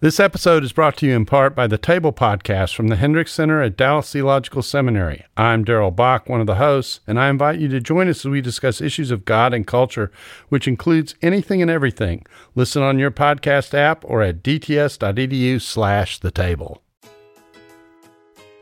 [0.00, 3.32] This episode is brought to you in part by the Table Podcast from the Hendricks
[3.32, 5.24] Center at Dallas Theological Seminary.
[5.36, 8.30] I'm Darrell Bock, one of the hosts, and I invite you to join us as
[8.30, 10.12] we discuss issues of God and culture,
[10.50, 12.24] which includes anything and everything.
[12.54, 16.80] Listen on your podcast app or at dts.edu slash the table.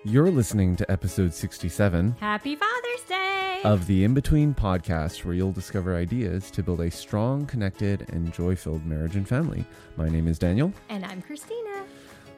[0.04, 3.25] You're listening to episode 67 Happy Father's Day!
[3.66, 8.32] Of the In Between podcast, where you'll discover ideas to build a strong, connected, and
[8.32, 9.64] joy filled marriage and family.
[9.96, 10.72] My name is Daniel.
[10.88, 11.84] and I'm Christina.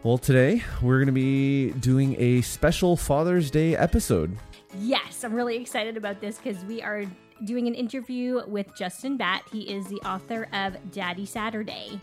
[0.05, 4.39] Well, today we're going to be doing a special Father's Day episode.
[4.79, 7.05] Yes, I'm really excited about this because we are
[7.45, 9.43] doing an interview with Justin Batt.
[9.53, 12.01] He is the author of Daddy Saturday.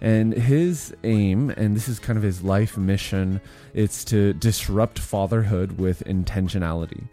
[0.00, 3.42] And his aim, and this is kind of his life mission,
[3.74, 7.04] it's to disrupt fatherhood with intentionality.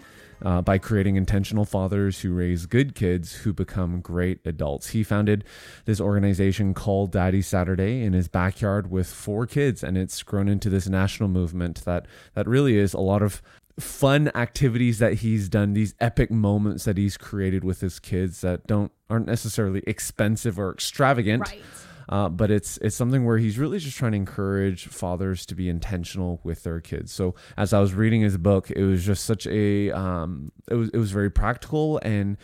[0.42, 4.90] Uh, by creating intentional fathers who raise good kids who become great adults.
[4.90, 5.44] He founded
[5.84, 10.70] this organization called Daddy Saturday in his backyard with four kids, and it's grown into
[10.70, 13.42] this national movement that that really is a lot of
[13.80, 18.68] fun activities that he's done these epic moments that he's created with his kids that
[18.68, 21.62] don't aren't necessarily expensive or extravagant Right.
[22.10, 25.70] Uh, but it's it's something where he's really just trying to encourage fathers to be
[25.70, 27.12] intentional with their kids.
[27.12, 30.90] So as I was reading his book, it was just such a um, it was
[30.90, 32.38] it was very practical and.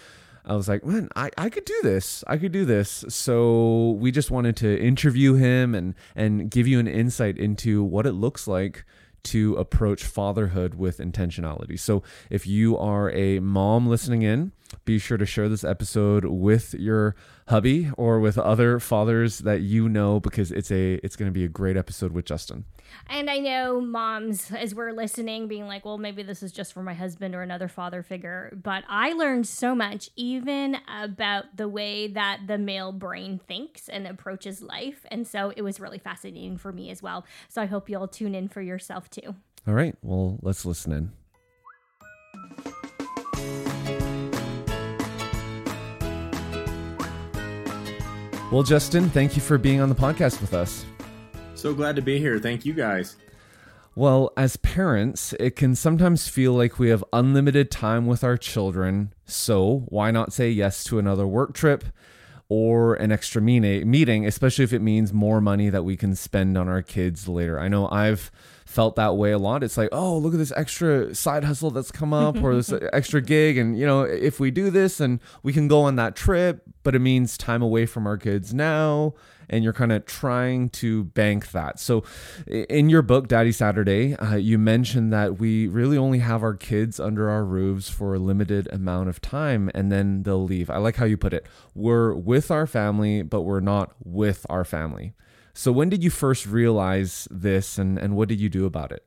[0.47, 2.23] I was like, man, I, I could do this.
[2.27, 3.03] I could do this.
[3.09, 8.05] So we just wanted to interview him and and give you an insight into what
[8.05, 8.85] it looks like
[9.23, 11.79] to approach fatherhood with intentionality.
[11.79, 14.51] So if you are a mom listening in,
[14.83, 17.15] be sure to share this episode with your
[17.47, 21.45] hubby or with other fathers that you know because it's a it's going to be
[21.45, 22.65] a great episode with Justin.
[23.07, 26.83] And I know moms, as we're listening, being like, well, maybe this is just for
[26.83, 28.57] my husband or another father figure.
[28.61, 34.07] But I learned so much, even about the way that the male brain thinks and
[34.07, 35.05] approaches life.
[35.09, 37.25] And so it was really fascinating for me as well.
[37.49, 39.35] So I hope you'll tune in for yourself too.
[39.67, 42.84] All right, well, let's listen in.
[48.51, 50.85] Well, Justin, thank you for being on the podcast with us.
[51.55, 52.37] So glad to be here.
[52.39, 53.17] Thank you guys.
[53.95, 59.13] Well, as parents, it can sometimes feel like we have unlimited time with our children.
[59.25, 61.85] So, why not say yes to another work trip
[62.47, 66.67] or an extra meeting, especially if it means more money that we can spend on
[66.67, 67.59] our kids later?
[67.59, 68.31] I know I've
[68.75, 69.63] felt that way a lot.
[69.63, 73.21] It's like, oh, look at this extra side hustle that's come up or this extra
[73.21, 73.57] gig.
[73.57, 76.93] And, you know, if we do this and we can go on that trip, but
[76.93, 79.13] it means time away from our kids now
[79.49, 81.79] and you're kind of trying to bank that.
[81.79, 82.03] So,
[82.47, 86.99] in your book, Daddy Saturday, uh, you mentioned that we really only have our kids
[86.99, 90.69] under our roofs for a limited amount of time and then they'll leave.
[90.69, 91.45] I like how you put it.
[91.73, 95.13] We're with our family, but we're not with our family.
[95.57, 99.05] So, when did you first realize this and, and what did you do about it?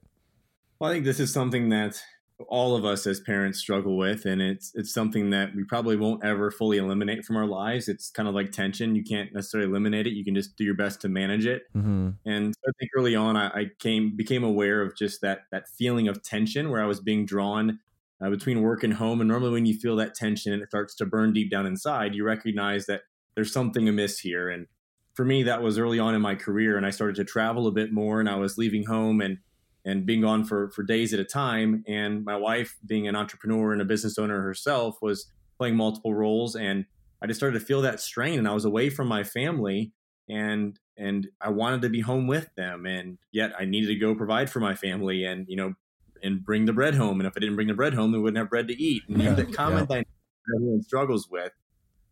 [0.81, 2.01] Well, I think this is something that
[2.49, 6.25] all of us as parents struggle with, and it's it's something that we probably won't
[6.25, 7.87] ever fully eliminate from our lives.
[7.87, 10.15] It's kind of like tension; you can't necessarily eliminate it.
[10.15, 11.65] You can just do your best to manage it.
[11.77, 12.11] Mm-hmm.
[12.25, 15.65] And so I think early on, I, I came became aware of just that that
[15.77, 17.81] feeling of tension where I was being drawn
[18.23, 19.21] uh, between work and home.
[19.21, 22.15] And normally, when you feel that tension and it starts to burn deep down inside,
[22.15, 23.03] you recognize that
[23.35, 24.49] there's something amiss here.
[24.49, 24.67] And
[25.19, 27.73] for me, that was early on in my career, and I started to travel a
[27.73, 29.39] bit more, and I was leaving home and
[29.85, 31.83] and being gone for for days at a time.
[31.89, 36.55] And my wife, being an entrepreneur and a business owner herself, was playing multiple roles,
[36.55, 36.85] and
[37.21, 39.93] I just started to feel that strain, and I was away from my family,
[40.29, 44.15] and and I wanted to be home with them, and yet I needed to go
[44.15, 45.75] provide for my family, and you know,
[46.23, 47.19] and bring the bread home.
[47.19, 49.03] And if I didn't bring the bread home, they wouldn't have bread to eat.
[49.09, 49.35] And Yeah.
[49.35, 50.07] the common dynamic
[50.47, 51.51] that everyone struggles with.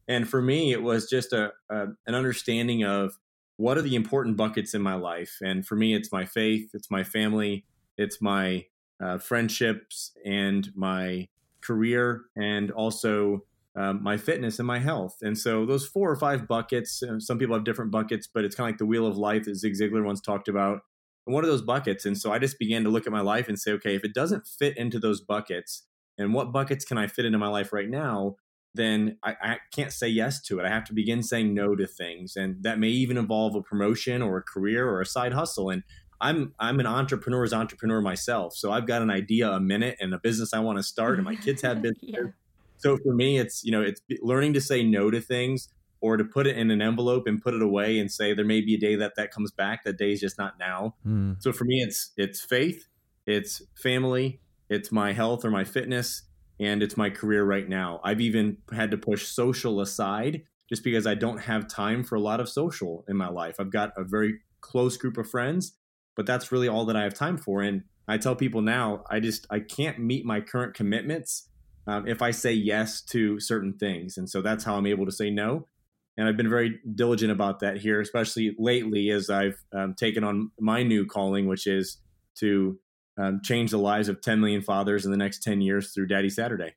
[0.09, 3.19] And for me, it was just a, a an understanding of
[3.57, 5.39] what are the important buckets in my life.
[5.43, 7.65] And for me, it's my faith, it's my family,
[7.97, 8.67] it's my
[9.03, 11.29] uh, friendships, and my
[11.63, 13.45] career, and also
[13.75, 15.19] um, my fitness and my health.
[15.23, 17.03] And so those four or five buckets.
[17.03, 19.45] uh, Some people have different buckets, but it's kind of like the wheel of life
[19.45, 20.81] that Zig Ziglar once talked about.
[21.27, 22.07] And what are those buckets?
[22.07, 24.15] And so I just began to look at my life and say, okay, if it
[24.15, 25.83] doesn't fit into those buckets,
[26.19, 28.37] and what buckets can I fit into my life right now?
[28.77, 30.65] Then I, I can't say yes to it.
[30.65, 34.23] I have to begin saying no to things, and that may even involve a promotion
[34.23, 35.71] or a career or a side hustle.
[35.71, 35.83] And
[36.21, 40.19] I'm I'm an entrepreneur's entrepreneur myself, so I've got an idea a minute and a
[40.19, 42.09] business I want to start, and my kids have businesses.
[42.17, 42.31] Yeah.
[42.79, 45.69] So for me, it's you know it's learning to say no to things
[46.01, 48.61] or to put it in an envelope and put it away and say there may
[48.61, 49.85] be a day that that comes back.
[49.85, 50.95] That day is just not now.
[51.07, 51.43] Mm.
[51.43, 52.87] So for me, it's it's faith,
[53.25, 56.23] it's family, it's my health or my fitness,
[56.59, 58.01] and it's my career right now.
[58.05, 62.21] I've even had to push social aside just because I don't have time for a
[62.21, 63.57] lot of social in my life.
[63.59, 65.77] I've got a very close group of friends,
[66.17, 67.63] but that's really all that I have time for.
[67.63, 71.49] And I tell people now, I just I can't meet my current commitments
[71.87, 75.13] um, if I say yes to certain things, and so that's how I'm able to
[75.13, 75.69] say no.
[76.17, 80.51] And I've been very diligent about that here, especially lately as I've um, taken on
[80.59, 81.99] my new calling, which is
[82.37, 82.79] to
[83.17, 86.31] um, change the lives of 10 million fathers in the next 10 years through Daddy
[86.31, 86.75] Saturday.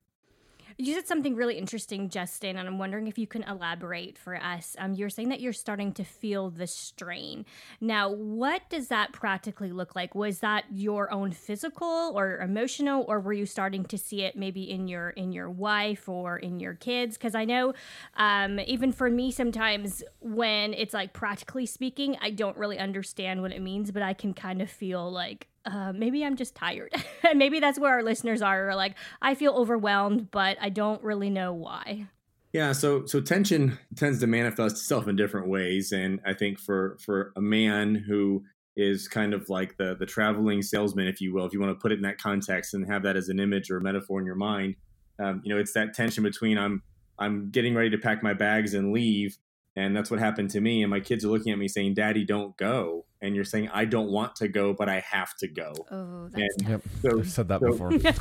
[0.81, 4.77] You said something really interesting, Justin, and I'm wondering if you can elaborate for us.
[4.80, 7.45] Um, you're saying that you're starting to feel the strain.
[7.81, 10.15] Now, what does that practically look like?
[10.15, 14.71] Was that your own physical or emotional, or were you starting to see it maybe
[14.71, 17.18] in your in your wife or in your kids?
[17.18, 17.74] Because I know,
[18.15, 23.51] um, even for me, sometimes when it's like practically speaking, I don't really understand what
[23.51, 26.94] it means, but I can kind of feel like uh, maybe I'm just tired.
[27.23, 31.29] and maybe that's where our listeners are, like, I feel overwhelmed, but I don't really
[31.29, 32.07] know why.
[32.51, 36.97] Yeah, so so tension tends to manifest itself in different ways, and I think for
[37.00, 38.44] for a man who
[38.75, 41.79] is kind of like the the traveling salesman, if you will, if you want to
[41.79, 44.35] put it in that context and have that as an image or metaphor in your
[44.35, 44.75] mind,
[45.19, 46.81] um, you know, it's that tension between I'm
[47.19, 49.38] I'm getting ready to pack my bags and leave,
[49.79, 50.83] and that's what happened to me.
[50.83, 53.85] And my kids are looking at me saying, "Daddy, don't go." And you're saying, "I
[53.85, 56.81] don't want to go, but I have to go." Oh, that's And Yep.
[57.01, 57.91] so, I've said that so- before.
[58.07, 58.11] yeah.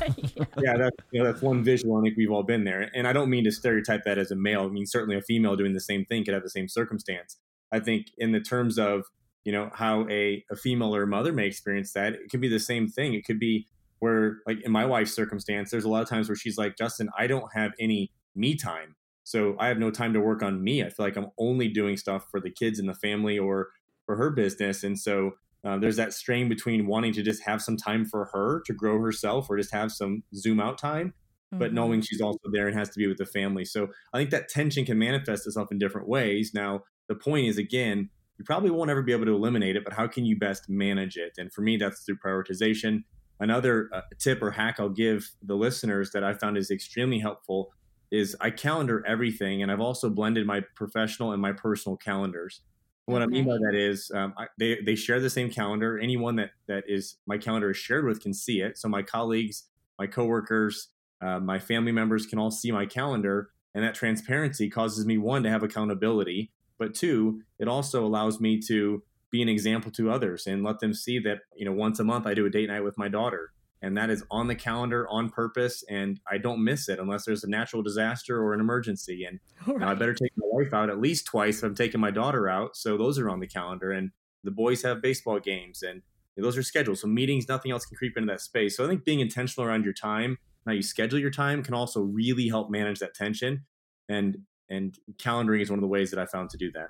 [0.65, 1.97] yeah, that's you know, that's one visual.
[1.97, 4.35] I think we've all been there, and I don't mean to stereotype that as a
[4.35, 4.63] male.
[4.65, 7.37] I mean, certainly a female doing the same thing could have the same circumstance.
[7.71, 9.05] I think in the terms of
[9.45, 12.49] you know how a, a female or a mother may experience that, it could be
[12.49, 13.13] the same thing.
[13.13, 13.67] It could be
[13.99, 17.09] where, like in my wife's circumstance, there's a lot of times where she's like, Justin,
[17.17, 18.95] I don't have any me time,
[19.29, 20.83] so I have no time to work on me.
[20.83, 23.69] I feel like I'm only doing stuff for the kids and the family or
[24.05, 25.31] for her business, and so
[25.63, 28.99] uh, there's that strain between wanting to just have some time for her to grow
[28.99, 31.13] herself or just have some zoom out time
[31.57, 31.73] but Mhm.
[31.73, 33.65] knowing she's also there and has to be with the family.
[33.65, 36.51] So I think that tension can manifest itself in different ways.
[36.53, 39.93] Now, the point is again, you probably won't ever be able to eliminate it, but
[39.93, 41.33] how can you best manage it?
[41.37, 43.03] And for me, that's through prioritization.
[43.41, 47.73] Another uh, tip or hack I'll give the listeners that I found is extremely helpful
[48.11, 52.61] is I calendar everything, and I've also blended my professional and my personal calendars.
[53.05, 55.97] What I mean by that is um, I, they they share the same calendar.
[55.97, 58.77] Anyone that that is my calendar is shared with can see it.
[58.77, 59.63] So my colleagues,
[59.97, 60.89] my coworkers,
[61.21, 65.41] uh, my family members can all see my calendar, and that transparency causes me one
[65.43, 69.01] to have accountability, but two, it also allows me to
[69.31, 72.25] be an example to others and let them see that you know once a month
[72.25, 75.29] I do a date night with my daughter, and that is on the calendar on
[75.29, 79.25] purpose, and I don't miss it unless there's a natural disaster or an emergency.
[79.25, 79.39] And
[79.79, 82.49] now I better take my wife out at least twice if I'm taking my daughter
[82.49, 82.75] out.
[82.75, 83.91] So those are on the calendar.
[83.91, 84.11] And
[84.43, 86.01] the boys have baseball games and
[86.37, 86.97] those are scheduled.
[86.97, 88.77] So meetings, nothing else can creep into that space.
[88.77, 92.01] So I think being intentional around your time, how you schedule your time can also
[92.01, 93.65] really help manage that tension.
[94.07, 94.39] And
[94.69, 96.89] and calendaring is one of the ways that I found to do that.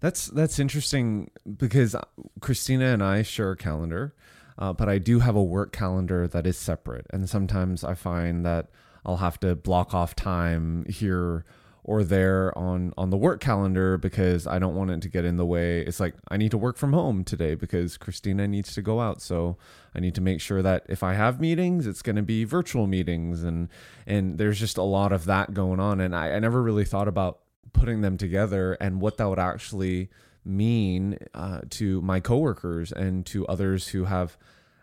[0.00, 1.94] That's that's interesting because
[2.40, 4.14] Christina and I share a calendar,
[4.58, 8.44] uh, but I do have a work calendar that is separate, and sometimes I find
[8.44, 8.68] that
[9.04, 11.44] I'll have to block off time here
[11.84, 15.36] or there on on the work calendar because I don't want it to get in
[15.36, 15.82] the way.
[15.82, 19.22] It's like I need to work from home today because Christina needs to go out,
[19.22, 19.56] so
[19.94, 22.88] I need to make sure that if I have meetings, it's going to be virtual
[22.88, 23.68] meetings, and
[24.06, 27.08] and there's just a lot of that going on, and I, I never really thought
[27.08, 27.38] about
[27.72, 30.08] putting them together and what that would actually
[30.46, 34.36] mean uh, to my coworkers and to others who have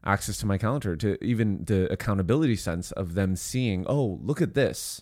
[0.05, 4.53] access to my calendar to even the accountability sense of them seeing oh look at
[4.53, 5.01] this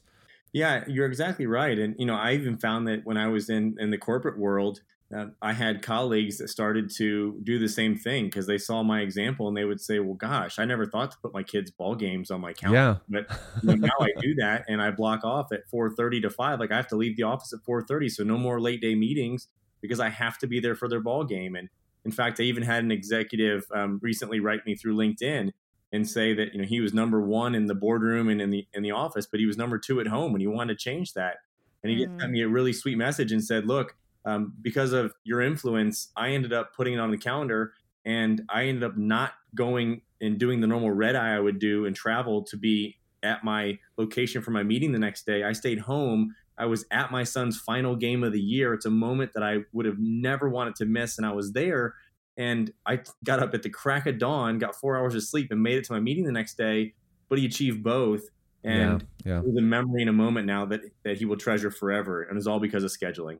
[0.54, 1.78] Yeah, you're exactly right.
[1.78, 4.82] And you know, I even found that when I was in in the corporate world,
[5.16, 9.02] uh, I had colleagues that started to do the same thing because they saw my
[9.02, 11.96] example and they would say, "Well, gosh, I never thought to put my kids' ball
[11.96, 13.28] games on my calendar." yeah But
[13.62, 16.60] you know, now I do that, and I block off at 4:30 to 5.
[16.60, 19.48] Like I have to leave the office at 4:30, so no more late day meetings
[19.82, 21.56] because I have to be there for their ball game.
[21.56, 21.70] And
[22.06, 25.52] in fact, I even had an executive um, recently write me through LinkedIn
[25.92, 28.68] and say that you know he was number one in the boardroom and in the
[28.74, 31.14] in the office, but he was number two at home, and he wanted to change
[31.14, 31.38] that.
[31.84, 32.08] And he Mm.
[32.20, 33.96] sent me a really sweet message and said, "Look,
[34.26, 37.74] um, because of your influence, I ended up putting it on the calendar,
[38.06, 41.86] and I ended up not going and doing the normal red eye I would do
[41.86, 45.44] and travel to be at my location for my meeting the next day.
[45.44, 46.36] I stayed home.
[46.58, 48.74] I was at my son's final game of the year.
[48.74, 51.96] It's a moment that I would have never wanted to miss, and I was there.
[52.38, 55.62] And I got up at the crack of dawn, got four hours of sleep, and
[55.62, 56.94] made it to my meeting the next day.
[57.30, 58.24] But he achieved both,
[58.64, 61.38] and yeah yeah it was a memory and a moment now that that he will
[61.38, 63.40] treasure forever, and it's all because of scheduling.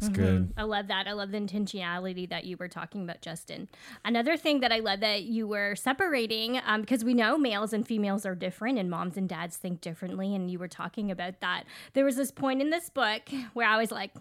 [0.00, 0.14] That's Mhm.
[0.14, 1.06] good I love that.
[1.06, 3.68] I love the intentionality that you were talking about, Justin.
[4.04, 7.86] Another thing that I love that you were separating, um, because we know males and
[7.86, 10.34] females are different and moms and dads think differently.
[10.34, 11.64] And you were talking about that.
[11.94, 13.22] There was this point in this book
[13.54, 14.12] where I was like,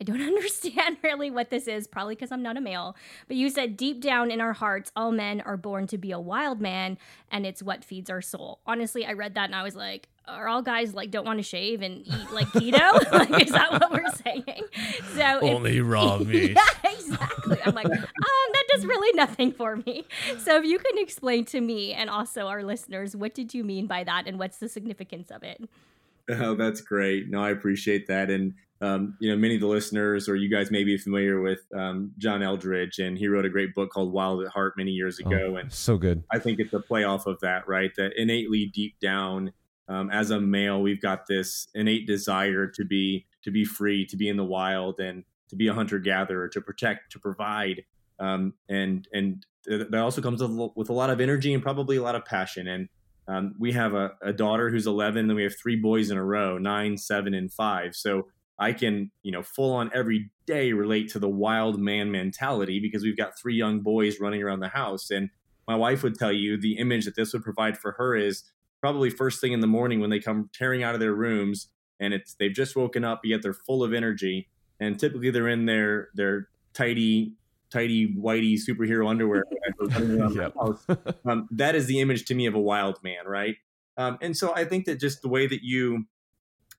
[0.00, 2.96] I don't understand really what this is, probably because I'm not a male.
[3.28, 6.18] But you said deep down in our hearts, all men are born to be a
[6.20, 6.98] wild man,
[7.30, 8.60] and it's what feeds our soul.
[8.66, 11.42] Honestly, I read that and I was like, are all guys like don't want to
[11.42, 13.12] shave and eat like keto?
[13.12, 14.64] like, is that what we're saying?
[15.14, 16.56] So only if, raw meat.
[16.56, 17.58] Yeah, exactly.
[17.64, 20.04] I'm like, um, that does really nothing for me.
[20.38, 23.86] So if you can explain to me and also our listeners, what did you mean
[23.86, 25.68] by that, and what's the significance of it?
[26.30, 27.28] Oh, that's great.
[27.28, 28.30] No, I appreciate that.
[28.30, 31.60] And um, you know, many of the listeners or you guys may be familiar with
[31.74, 35.20] um, John Eldredge, and he wrote a great book called Wild at Heart many years
[35.24, 35.52] oh, ago.
[35.52, 36.24] Oh, and so good.
[36.30, 37.92] I think it's a play off of that, right?
[37.96, 39.52] That innately deep down,
[39.88, 44.16] um, as a male, we've got this innate desire to be to be free, to
[44.16, 47.84] be in the wild, and to be a hunter gatherer, to protect, to provide,
[48.18, 50.42] um, and and that also comes
[50.74, 52.68] with a lot of energy and probably a lot of passion.
[52.68, 52.88] And
[53.26, 56.24] um, we have a, a, daughter who's 11, and we have three boys in a
[56.24, 57.94] row, nine, seven, and five.
[57.94, 58.26] So
[58.58, 63.02] I can, you know, full on every day relate to the wild man mentality because
[63.02, 65.10] we've got three young boys running around the house.
[65.10, 65.30] And
[65.66, 68.44] my wife would tell you the image that this would provide for her is
[68.84, 71.68] probably first thing in the morning when they come tearing out of their rooms
[72.00, 74.46] and it's they've just woken up, yet they're full of energy.
[74.78, 77.32] And typically they're in their their tidy,
[77.70, 79.44] tidy, whitey superhero underwear.
[80.34, 80.54] yep.
[81.24, 83.56] um, that is the image to me of a wild man, right?
[83.96, 86.04] Um, and so I think that just the way that you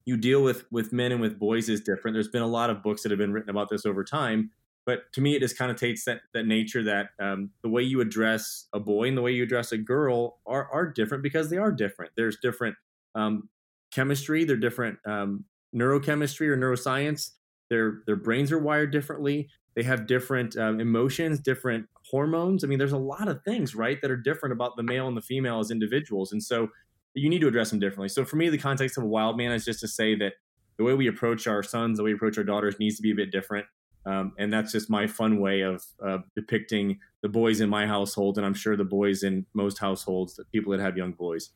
[0.05, 2.13] you deal with with men and with boys is different.
[2.13, 4.51] There's been a lot of books that have been written about this over time,
[4.85, 7.81] but to me, it just kind of takes that that nature that um, the way
[7.81, 11.49] you address a boy and the way you address a girl are are different because
[11.49, 12.11] they are different.
[12.15, 12.75] There's different
[13.15, 13.49] um,
[13.91, 14.43] chemistry.
[14.43, 17.31] They're different um, neurochemistry or neuroscience.
[17.69, 19.49] Their their brains are wired differently.
[19.75, 22.63] They have different um, emotions, different hormones.
[22.63, 25.17] I mean, there's a lot of things, right, that are different about the male and
[25.17, 26.69] the female as individuals, and so
[27.15, 28.09] you need to address them differently.
[28.09, 30.33] So for me, the context of a wild man is just to say that
[30.77, 33.11] the way we approach our sons, the way we approach our daughters needs to be
[33.11, 33.65] a bit different.
[34.05, 38.37] Um, and that's just my fun way of uh, depicting the boys in my household,
[38.37, 41.49] and I'm sure the boys in most households, the people that have young boys.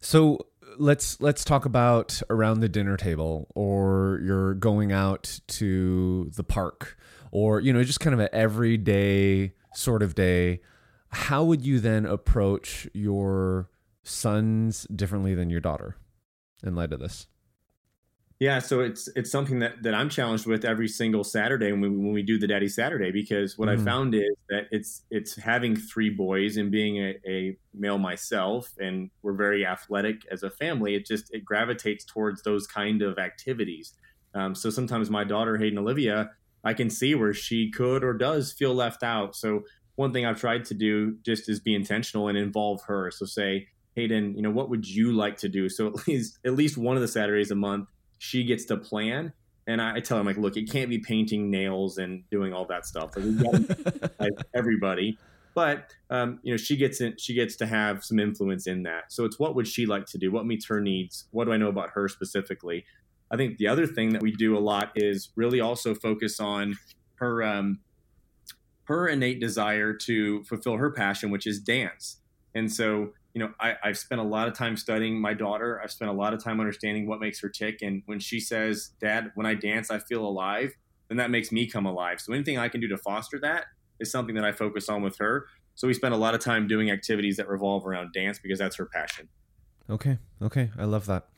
[0.00, 0.46] So
[0.78, 6.96] let's let's talk about around the dinner table, or you're going out to the park,
[7.30, 10.60] or you know, just kind of an everyday sort of day.
[11.10, 13.70] How would you then approach your
[14.02, 15.96] sons differently than your daughter
[16.62, 17.26] in light of this?
[18.40, 21.88] Yeah, so it's it's something that, that I'm challenged with every single Saturday when we
[21.88, 23.80] when we do the Daddy Saturday because what mm.
[23.80, 28.72] I found is that it's it's having three boys and being a, a, male myself
[28.78, 30.94] and we're very athletic as a family.
[30.94, 33.94] It just it gravitates towards those kind of activities.
[34.34, 36.30] Um, so sometimes my daughter Hayden Olivia,
[36.62, 39.34] I can see where she could or does feel left out.
[39.34, 39.64] So
[39.96, 43.10] one thing I've tried to do just is be intentional and involve her.
[43.10, 43.66] So say
[43.96, 45.68] Hayden, you know, what would you like to do?
[45.68, 47.88] So at least at least one of the Saturdays a month,
[48.18, 49.32] she gets to plan.
[49.66, 52.86] And I, tell him like, look, it can't be painting nails and doing all that
[52.86, 53.14] stuff.
[54.20, 55.16] Like, everybody,
[55.58, 59.12] but um, you know, she gets in, she gets to have some influence in that.
[59.12, 60.30] So it's what would she like to do?
[60.30, 61.24] What meets her needs?
[61.32, 62.84] What do I know about her specifically?
[63.30, 66.78] I think the other thing that we do a lot is really also focus on
[67.16, 67.80] her um,
[68.84, 72.18] her innate desire to fulfill her passion, which is dance.
[72.54, 75.80] And so you know, I, I've spent a lot of time studying my daughter.
[75.82, 77.82] I've spent a lot of time understanding what makes her tick.
[77.82, 80.74] And when she says, Dad, when I dance, I feel alive,
[81.08, 82.20] then that makes me come alive.
[82.20, 83.66] So anything I can do to foster that
[84.00, 85.46] is something that I focus on with her.
[85.74, 88.76] So we spend a lot of time doing activities that revolve around dance because that's
[88.76, 89.28] her passion.
[89.88, 90.18] Okay.
[90.42, 90.70] Okay.
[90.76, 91.28] I love that.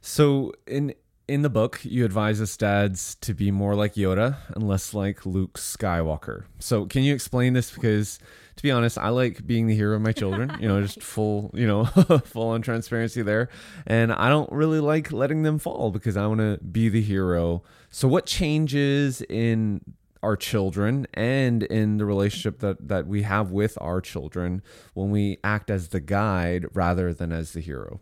[0.00, 0.94] So in
[1.28, 5.24] in the book, you advise us dads to be more like Yoda and less like
[5.24, 6.44] Luke Skywalker.
[6.58, 8.18] So can you explain this because
[8.56, 11.50] to be honest, I like being the hero of my children, you know, just full,
[11.54, 11.84] you know,
[12.24, 13.48] full on transparency there.
[13.86, 17.62] And I don't really like letting them fall because I want to be the hero.
[17.90, 19.80] So what changes in
[20.22, 24.62] our children and in the relationship that that we have with our children
[24.94, 28.00] when we act as the guide rather than as the hero?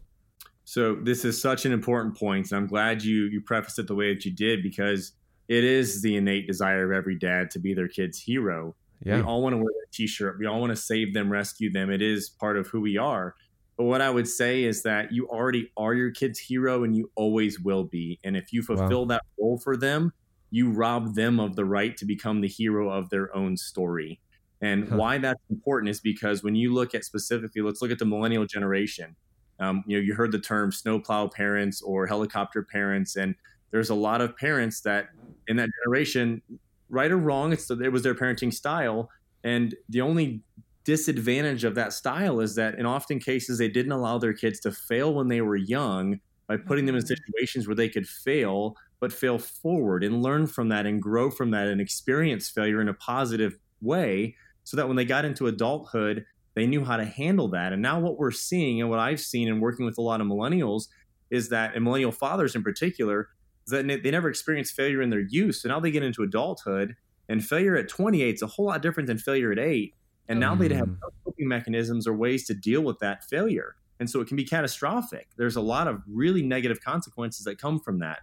[0.65, 3.95] So this is such an important point, and I'm glad you you prefaced it the
[3.95, 5.13] way that you did because
[5.49, 8.77] it is the innate desire of every dad to be their kid's hero.
[9.03, 9.17] Yeah.
[9.17, 10.39] We all want to wear that t-shirt.
[10.39, 11.91] We all want to save them, rescue them.
[11.91, 13.35] It is part of who we are.
[13.77, 17.11] But what I would say is that you already are your kid's hero and you
[17.15, 18.19] always will be.
[18.25, 19.17] And if you fulfill wow.
[19.17, 20.13] that role for them,
[20.51, 24.21] you rob them of the right to become the hero of their own story.
[24.61, 24.97] And huh.
[24.97, 28.45] why that's important is because when you look at specifically, let's look at the millennial
[28.45, 29.17] generation.
[29.59, 33.35] Um, you know, you heard the term snowplow parents or helicopter parents, and
[33.71, 35.09] there's a lot of parents that
[35.49, 36.43] in that generation
[36.91, 39.11] right or wrong, it's it was their parenting style,
[39.43, 40.43] and the only
[40.85, 44.73] disadvantage of that style is that in often cases they didn't allow their kids to
[44.73, 47.15] fail when they were young by putting them in mm-hmm.
[47.15, 51.51] situations where they could fail but fail forward and learn from that and grow from
[51.51, 56.25] that and experience failure in a positive way so that when they got into adulthood,
[56.55, 57.73] they knew how to handle that.
[57.73, 60.27] And now what we're seeing and what I've seen and working with a lot of
[60.27, 60.89] millennials
[61.31, 63.29] is that, and millennial fathers in particular,
[63.67, 65.57] that they never experienced failure in their youth.
[65.57, 66.97] So now they get into adulthood
[67.29, 69.95] and failure at 28 is a whole lot different than failure at eight.
[70.29, 70.69] And now mm.
[70.69, 73.77] they have no coping mechanisms or ways to deal with that failure.
[74.01, 75.29] And so it can be catastrophic.
[75.37, 78.21] There's a lot of really negative consequences that come from that.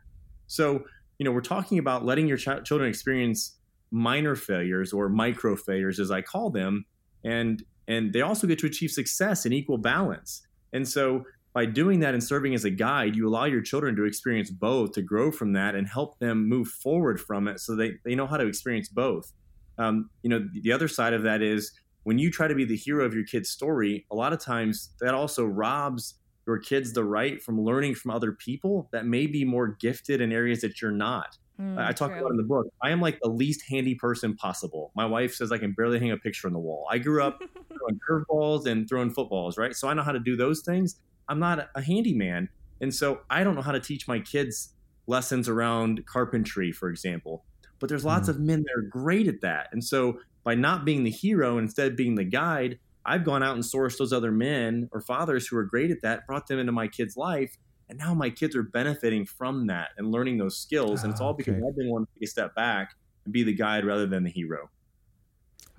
[0.47, 0.83] So,
[1.19, 3.57] you know, we're talking about letting your ch- children experience
[3.91, 6.85] minor failures or micro failures, as I call them,
[7.23, 10.45] and and they also get to achieve success in equal balance.
[10.73, 11.23] And so,
[11.57, 14.91] by doing that and serving as a guide, you allow your children to experience both,
[14.91, 18.27] to grow from that, and help them move forward from it, so they they know
[18.27, 19.33] how to experience both.
[19.79, 21.71] Um, you know, the other side of that is
[22.03, 24.91] when you try to be the hero of your kid's story, a lot of times
[25.01, 29.43] that also robs your kids the right from learning from other people that may be
[29.43, 31.39] more gifted in areas that you're not.
[31.59, 32.19] Mm, I talk true.
[32.19, 32.67] about in the book.
[32.83, 34.91] I am like the least handy person possible.
[34.95, 36.85] My wife says I can barely hang a picture on the wall.
[36.87, 39.75] I grew up throwing curveballs and throwing footballs, right?
[39.75, 40.99] So I know how to do those things.
[41.29, 42.49] I'm not a, handyman,
[42.81, 44.73] and so I don't know how to teach my kids
[45.07, 47.45] lessons around carpentry, for example.
[47.79, 48.31] But there's lots mm.
[48.31, 51.95] of men that are great at that, and so by not being the hero instead
[51.95, 55.63] being the guide, I've gone out and sourced those other men or fathers who are
[55.63, 57.57] great at that, brought them into my kid's life,
[57.89, 61.03] and now my kids are benefiting from that and learning those skills.
[61.03, 63.53] And it's all because I've been wanting to take a step back and be the
[63.53, 64.69] guide rather than the hero.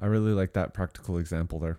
[0.01, 1.79] I really like that practical example there.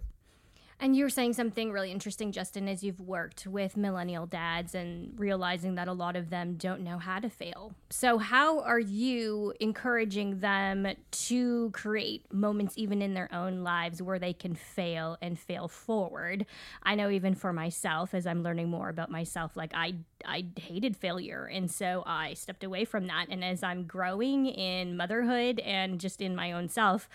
[0.81, 5.13] And you were saying something really interesting, Justin, as you've worked with millennial dads and
[5.19, 7.74] realizing that a lot of them don't know how to fail.
[7.89, 14.19] So, how are you encouraging them to create moments, even in their own lives, where
[14.19, 16.45] they can fail and fail forward?
[16.81, 19.95] I know, even for myself, as I'm learning more about myself, like I,
[20.25, 21.45] I hated failure.
[21.45, 23.25] And so I stepped away from that.
[23.29, 27.09] And as I'm growing in motherhood and just in my own self,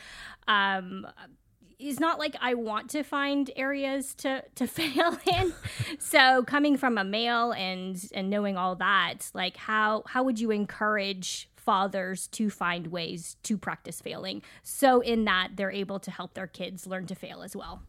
[0.48, 1.06] um,
[1.78, 5.52] it's not like I want to find areas to to fail in.
[5.98, 10.50] so coming from a male and and knowing all that, like how how would you
[10.50, 16.34] encourage fathers to find ways to practice failing so in that they're able to help
[16.34, 17.82] their kids learn to fail as well?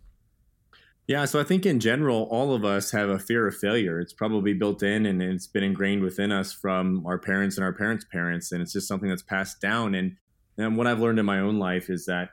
[1.08, 4.00] Yeah, so I think in general, all of us have a fear of failure.
[4.00, 7.74] It's probably built in and it's been ingrained within us from our parents and our
[7.74, 9.94] parents' parents, and it's just something that's passed down.
[9.94, 10.16] And,
[10.58, 12.30] and what I've learned in my own life is that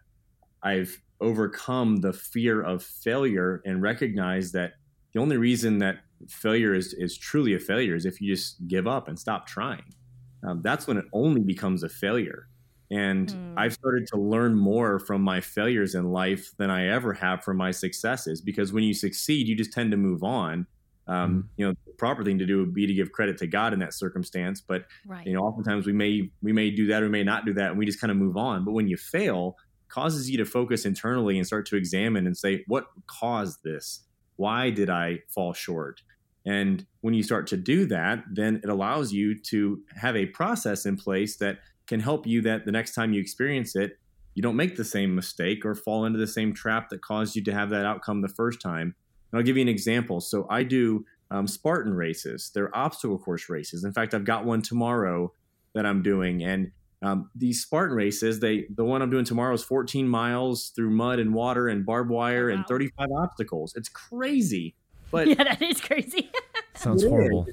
[0.62, 4.72] I've overcome the fear of failure and recognize that
[5.14, 5.98] the only reason that
[6.28, 9.84] failure is, is truly a failure is if you just give up and stop trying.
[10.46, 12.48] Um, that's when it only becomes a failure.
[12.90, 13.54] And mm.
[13.56, 17.56] I've started to learn more from my failures in life than I ever have from
[17.56, 20.66] my successes because when you succeed, you just tend to move on.
[21.06, 21.48] Um, mm.
[21.56, 23.78] You know, the proper thing to do would be to give credit to God in
[23.78, 24.60] that circumstance.
[24.60, 25.26] But right.
[25.26, 27.70] you know, oftentimes we may we may do that or we may not do that,
[27.70, 28.64] and we just kind of move on.
[28.64, 29.56] But when you fail,
[29.92, 34.06] causes you to focus internally and start to examine and say, what caused this?
[34.36, 36.00] Why did I fall short?
[36.44, 40.86] And when you start to do that, then it allows you to have a process
[40.86, 43.98] in place that can help you that the next time you experience it,
[44.34, 47.44] you don't make the same mistake or fall into the same trap that caused you
[47.44, 48.94] to have that outcome the first time.
[49.30, 50.20] And I'll give you an example.
[50.20, 53.84] So I do um, Spartan races, they're obstacle course races.
[53.84, 55.32] In fact, I've got one tomorrow
[55.74, 56.42] that I'm doing.
[56.42, 60.90] And um, these Spartan races, they the one I'm doing tomorrow is 14 miles through
[60.90, 62.54] mud and water and barbed wire wow.
[62.54, 63.74] and 35 obstacles.
[63.76, 64.76] It's crazy,
[65.10, 66.30] but yeah, that is crazy.
[66.74, 67.46] sounds horrible.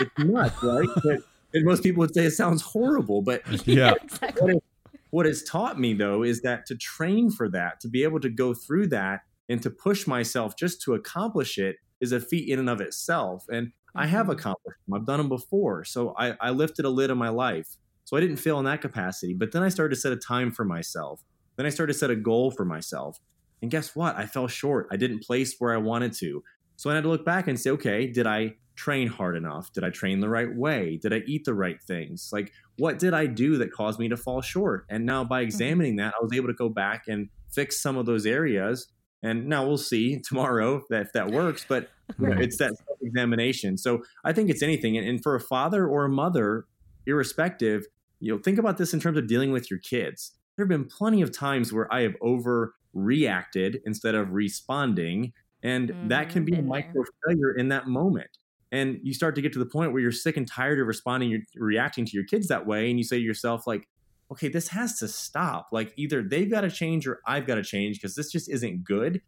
[0.00, 0.88] It's nuts, right?
[1.04, 1.20] But,
[1.52, 4.42] and most people would say it sounds horrible, but yeah, exactly.
[4.42, 4.64] What, it,
[5.10, 8.28] what it's taught me though is that to train for that, to be able to
[8.28, 12.58] go through that, and to push myself just to accomplish it is a feat in
[12.58, 13.44] and of itself.
[13.48, 13.98] And mm-hmm.
[13.98, 14.32] I have mm-hmm.
[14.32, 14.94] accomplished them.
[14.94, 15.84] I've done them before.
[15.84, 17.76] So I, I lifted a lid on my life.
[18.04, 19.34] So I didn't fail in that capacity.
[19.34, 21.22] But then I started to set a time for myself.
[21.56, 23.18] Then I started to set a goal for myself.
[23.62, 24.16] And guess what?
[24.16, 24.88] I fell short.
[24.90, 26.42] I didn't place where I wanted to.
[26.76, 29.72] So I had to look back and say, okay, did I train hard enough?
[29.72, 30.98] Did I train the right way?
[31.00, 32.30] Did I eat the right things?
[32.32, 34.84] Like, what did I do that caused me to fall short?
[34.90, 35.48] And now by mm-hmm.
[35.48, 38.88] examining that, I was able to go back and fix some of those areas.
[39.22, 41.64] And now we'll see tomorrow if that, if that works.
[41.68, 43.78] But it's that examination.
[43.78, 44.98] So I think it's anything.
[44.98, 46.66] And, and for a father or a mother,
[47.06, 47.86] irrespective,
[48.20, 50.32] you know, think about this in terms of dealing with your kids.
[50.56, 56.08] There have been plenty of times where I have overreacted instead of responding, and mm,
[56.08, 58.38] that can be a micro failure in that moment.
[58.70, 61.30] And you start to get to the point where you're sick and tired of responding,
[61.30, 63.88] you're reacting to your kids that way, and you say to yourself, like,
[64.30, 65.68] okay, this has to stop.
[65.70, 68.84] Like either they've got to change or I've got to change because this just isn't
[68.84, 69.20] good.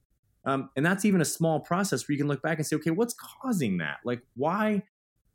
[0.45, 2.91] Um, and that's even a small process where you can look back and say, okay,
[2.91, 3.99] what's causing that?
[4.05, 4.83] Like, why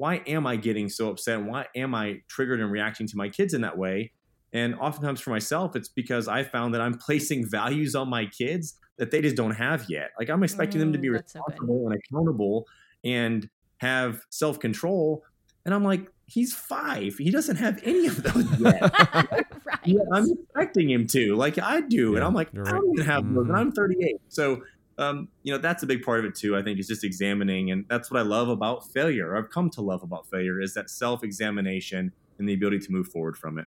[0.02, 1.44] why am I getting so upset?
[1.44, 4.12] Why am I triggered and reacting to my kids in that way?
[4.52, 8.80] And oftentimes for myself, it's because I found that I'm placing values on my kids
[8.98, 10.10] that they just don't have yet.
[10.18, 12.68] Like I'm expecting mm, them to be mm, responsible so and accountable
[13.04, 15.24] and have self control.
[15.66, 17.14] And I'm like, he's five.
[17.20, 18.82] He doesn't have any of those yet.
[18.82, 19.46] right.
[19.86, 22.10] Yeah, I'm expecting him to, like I do.
[22.10, 23.44] Yeah, and I'm like, I don't even have those.
[23.44, 23.52] Mm-hmm.
[23.52, 24.16] And I'm 38.
[24.30, 24.64] So,
[25.02, 26.56] um, you know, that's a big part of it too.
[26.56, 27.72] I think is just examining.
[27.72, 29.36] And that's what I love about failure.
[29.36, 33.08] I've come to love about failure is that self examination and the ability to move
[33.08, 33.66] forward from it.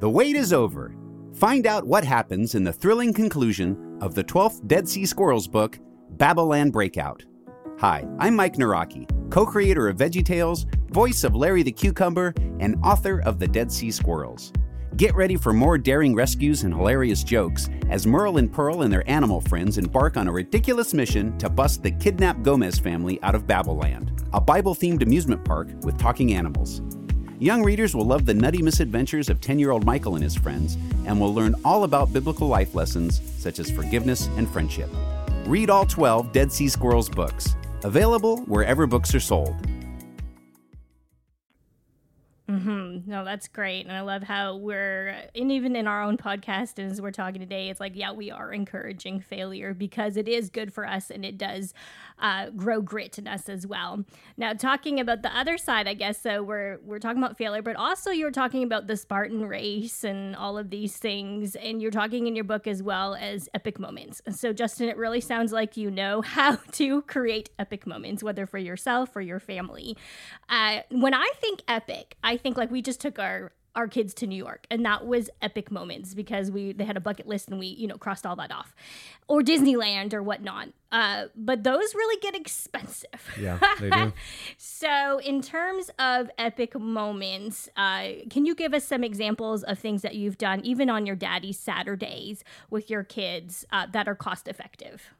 [0.00, 0.94] The wait is over.
[1.34, 5.78] Find out what happens in the thrilling conclusion of the 12th Dead Sea Squirrels book,
[6.10, 7.24] Babylon Breakout.
[7.78, 13.20] Hi, I'm Mike Nawrocki, co creator of VeggieTales, voice of Larry the Cucumber, and author
[13.20, 14.52] of The Dead Sea Squirrels.
[14.96, 19.08] Get ready for more daring rescues and hilarious jokes as Merle and Pearl and their
[19.08, 23.46] animal friends embark on a ridiculous mission to bust the kidnapped Gomez family out of
[23.46, 26.82] Babylon, a Bible themed amusement park with talking animals.
[27.38, 30.76] Young readers will love the nutty misadventures of 10 year old Michael and his friends
[31.06, 34.90] and will learn all about biblical life lessons such as forgiveness and friendship.
[35.46, 37.54] Read all 12 Dead Sea Squirrels books.
[37.84, 39.54] Available wherever books are sold.
[43.08, 46.92] No, that's great, and I love how we're, and even in our own podcast, and
[46.92, 50.74] as we're talking today, it's like, yeah, we are encouraging failure because it is good
[50.74, 51.72] for us, and it does
[52.18, 54.04] uh, grow grit in us as well.
[54.36, 57.76] Now, talking about the other side, I guess, so we're we're talking about failure, but
[57.76, 62.26] also you're talking about the Spartan race and all of these things, and you're talking
[62.26, 64.20] in your book as well as epic moments.
[64.30, 68.58] So, Justin, it really sounds like you know how to create epic moments, whether for
[68.58, 69.96] yourself or your family.
[70.50, 74.26] Uh, when I think epic, I think like we just took our our kids to
[74.26, 77.60] New York, and that was epic moments because we they had a bucket list and
[77.60, 78.74] we you know crossed all that off,
[79.28, 80.70] or Disneyland or whatnot.
[80.90, 83.30] Uh, but those really get expensive.
[83.40, 84.12] Yeah, they do.
[84.56, 90.02] so in terms of epic moments, uh, can you give us some examples of things
[90.02, 94.48] that you've done, even on your daddy's Saturdays with your kids, uh, that are cost
[94.48, 95.14] effective?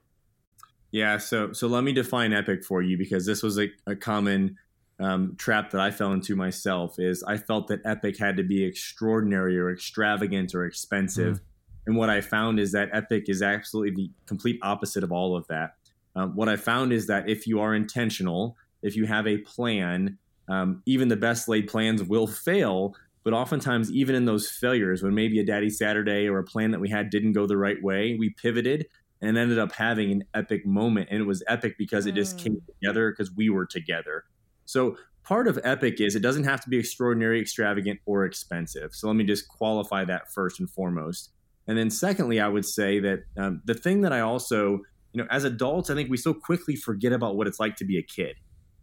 [0.91, 4.57] Yeah, so so let me define epic for you because this was a, a common
[5.01, 8.65] um, trap that I fell into myself is I felt that Epic had to be
[8.65, 11.37] extraordinary or extravagant or expensive.
[11.37, 11.41] Mm.
[11.87, 15.47] And what I found is that Epic is absolutely the complete opposite of all of
[15.49, 15.75] that.
[16.17, 20.19] Um, what I found is that if you are intentional, if you have a plan,
[20.49, 22.95] um, even the best laid plans will fail.
[23.23, 26.81] But oftentimes, even in those failures, when maybe a Daddy Saturday or a plan that
[26.81, 28.87] we had didn't go the right way, we pivoted
[29.21, 31.09] and ended up having an epic moment.
[31.11, 32.67] And it was epic because it just came mm.
[32.67, 34.25] together because we were together.
[34.69, 38.95] So part of Epic is it doesn't have to be extraordinary, extravagant, or expensive.
[38.95, 41.31] So let me just qualify that first and foremost.
[41.67, 44.81] And then secondly, I would say that um, the thing that I also,
[45.13, 47.87] you know, as adults, I think we so quickly forget about what it's like to
[47.87, 48.37] be a kid.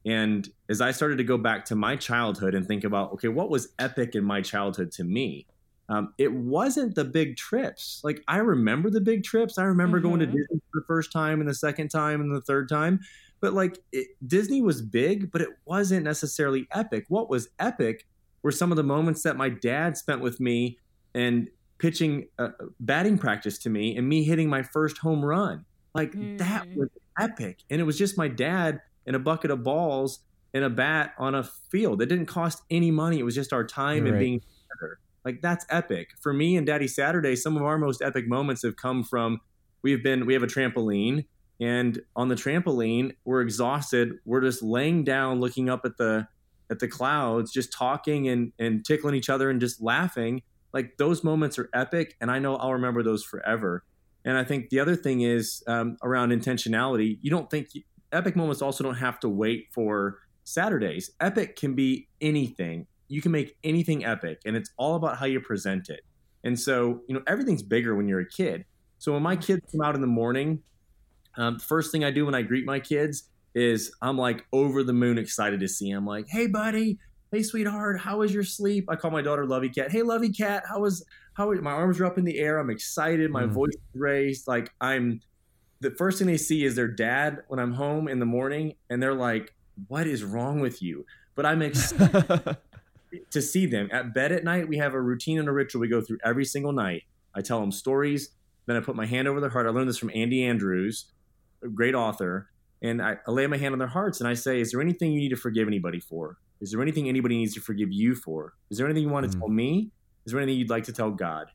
[0.07, 3.51] And as I started to go back to my childhood and think about, okay, what
[3.51, 5.45] was epic in my childhood to me?
[5.87, 8.01] Um, it wasn't the big trips.
[8.03, 9.59] Like I remember the big trips.
[9.59, 10.07] I remember mm-hmm.
[10.07, 10.37] going to mm-hmm.
[10.37, 13.01] Disney for the first time and the second time and the third time
[13.39, 17.05] but like it, Disney was big, but it wasn't necessarily epic.
[17.09, 18.05] What was epic
[18.43, 20.77] were some of the moments that my dad spent with me
[21.13, 25.65] and pitching uh, batting practice to me and me hitting my first home run.
[25.93, 26.37] Like mm.
[26.37, 27.63] that was epic.
[27.69, 30.19] And it was just my dad and a bucket of balls
[30.53, 32.01] and a bat on a field.
[32.01, 33.19] It didn't cost any money.
[33.19, 34.19] It was just our time You're and right.
[34.19, 34.99] being together.
[35.23, 36.11] Like that's epic.
[36.21, 39.41] For me and Daddy Saturday, some of our most epic moments have come from
[39.81, 41.25] we've been we have a trampoline
[41.59, 44.13] and on the trampoline we're exhausted.
[44.25, 46.27] We're just laying down looking up at the
[46.69, 50.41] at the clouds just talking and and tickling each other and just laughing.
[50.73, 53.83] Like those moments are epic and i know i'll remember those forever.
[54.25, 57.19] And i think the other thing is um, around intentionality.
[57.21, 57.69] You don't think
[58.11, 61.11] epic moments also don't have to wait for saturdays.
[61.19, 62.87] Epic can be anything.
[63.07, 66.01] You can make anything epic and it's all about how you present it.
[66.43, 68.65] And so you know everything's bigger when you're a kid.
[68.97, 70.63] So when my kids come out in the morning
[71.37, 74.93] um, first thing I do when I greet my kids is I'm like over the
[74.93, 76.05] moon excited to see them.
[76.05, 76.99] Like, hey, buddy,
[77.31, 78.85] hey, sweetheart, how was your sleep?
[78.89, 79.91] I call my daughter Lovey Cat.
[79.91, 81.51] Hey, Lovey Cat, how was how?
[81.53, 82.59] My arms are up in the air.
[82.59, 83.31] I'm excited.
[83.31, 83.51] My mm.
[83.51, 84.47] voice is raised.
[84.47, 85.21] Like I'm.
[85.81, 89.01] The first thing they see is their dad when I'm home in the morning, and
[89.01, 89.53] they're like,
[89.87, 92.57] "What is wrong with you?" But I'm excited
[93.31, 94.69] to see them at bed at night.
[94.69, 97.03] We have a routine and a ritual we go through every single night.
[97.35, 98.29] I tell them stories.
[98.65, 99.67] Then I put my hand over their heart.
[99.67, 101.11] I learned this from Andy Andrews
[101.69, 102.49] great author,
[102.81, 105.11] and I, I lay my hand on their hearts and I say, "Is there anything
[105.11, 106.37] you need to forgive anybody for?
[106.61, 108.53] Is there anything anybody needs to forgive you for?
[108.69, 109.91] Is there anything you want to mm tell me?
[110.25, 111.47] Is there anything you'd like to tell God?"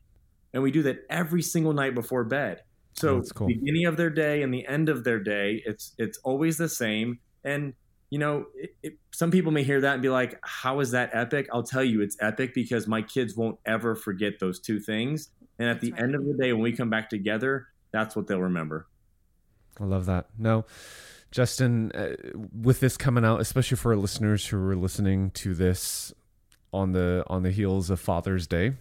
[0.53, 2.61] And we do that every single night before bed.
[2.93, 3.47] So oh, cool.
[3.47, 7.19] beginning of their day and the end of their day, it's it's always the same.
[7.43, 7.73] And
[8.09, 11.11] you know, it, it, some people may hear that and be like, "How is that
[11.13, 15.29] epic?" I'll tell you, it's epic because my kids won't ever forget those two things.
[15.59, 16.01] And at That's the right.
[16.01, 18.87] end of the day, when we come back together, that's what they'll remember.
[19.81, 20.27] I love that.
[20.37, 20.65] No,
[21.31, 22.15] Justin, uh,
[22.61, 26.13] with this coming out, especially for our listeners who are listening to this
[26.73, 28.73] on the on the heels of Father's Day,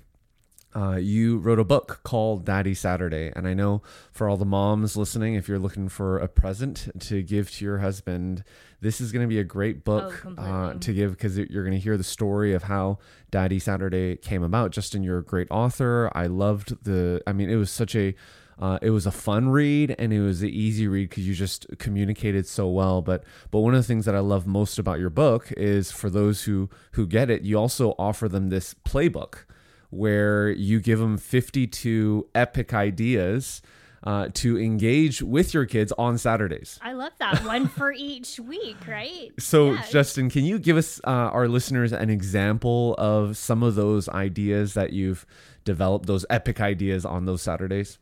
[0.74, 3.82] uh, you wrote a book called Daddy Saturday, and I know
[4.12, 7.78] for all the moms listening, if you're looking for a present to give to your
[7.78, 8.44] husband,
[8.80, 11.76] this is going to be a great book Oh, uh, to give because you're going
[11.76, 12.98] to hear the story of how
[13.30, 14.70] Daddy Saturday came about.
[14.70, 16.10] Justin, you're a great author.
[16.14, 17.20] I loved the.
[17.26, 18.14] I mean, it was such a.
[18.60, 21.66] Uh, it was a fun read and it was an easy read because you just
[21.78, 23.00] communicated so well.
[23.00, 26.10] But but one of the things that I love most about your book is for
[26.10, 29.44] those who who get it, you also offer them this playbook
[29.88, 33.60] where you give them 52 epic ideas
[34.04, 36.78] uh, to engage with your kids on Saturdays.
[36.82, 39.30] I love that one for each week, right?
[39.38, 39.84] So, Yeah.
[39.90, 44.74] Justin, can you give us, uh, our listeners, an example of some of those ideas
[44.74, 45.26] that you've
[45.64, 47.98] developed, those epic ideas on those Saturdays?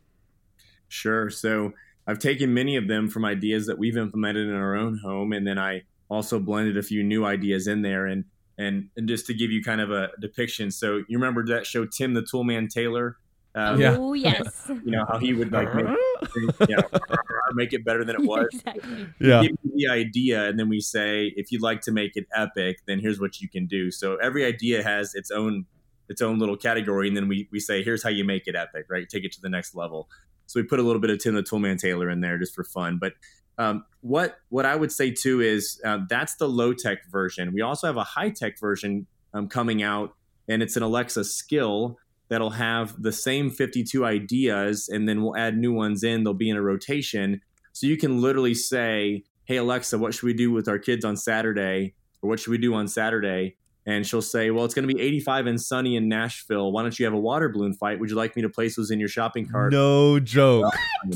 [0.89, 1.29] Sure.
[1.29, 1.71] So
[2.07, 5.47] I've taken many of them from ideas that we've implemented in our own home, and
[5.47, 8.05] then I also blended a few new ideas in there.
[8.07, 8.25] And
[8.57, 11.85] and and just to give you kind of a depiction, so you remember that show
[11.85, 13.17] Tim the Toolman Taylor?
[13.55, 13.95] Uh, Yeah.
[13.97, 14.65] Oh yes.
[14.67, 15.85] You know how he would like make,
[16.35, 16.81] you know,
[17.53, 18.47] make it better than it was.
[18.51, 19.07] exactly.
[19.19, 19.41] Yeah.
[19.43, 22.79] give you the idea, and then we say, if you'd like to make it epic,
[22.87, 23.91] then here's what you can do.
[23.91, 25.65] So every idea has its own
[26.09, 28.85] its own little category, and then we we say, here's how you make it epic,
[28.89, 29.07] right?
[29.07, 30.09] Take it to the next level.
[30.49, 32.63] So we put a little bit of Tim the Toolman Taylor in there just for
[32.63, 32.97] fun.
[32.99, 33.13] But
[33.59, 37.53] um, what what I would say too is uh, that's the low tech version.
[37.53, 40.15] We also have a high tech version um, coming out,
[40.47, 41.97] and it's an Alexa skill
[42.29, 46.23] that'll have the same 52 ideas, and then we'll add new ones in.
[46.23, 50.33] They'll be in a rotation, so you can literally say, "Hey Alexa, what should we
[50.33, 53.55] do with our kids on Saturday?" Or what should we do on Saturday?
[53.85, 56.71] And she'll say, Well, it's going to be 85 and sunny in Nashville.
[56.71, 57.99] Why don't you have a water balloon fight?
[57.99, 59.71] Would you like me to place those in your shopping cart?
[59.71, 60.73] No joke.